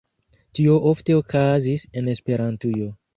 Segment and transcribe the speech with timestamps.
[0.59, 2.89] Tio ofte okazis en Esperantujo.